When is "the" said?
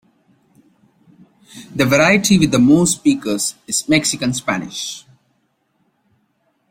1.75-1.85, 2.49-2.57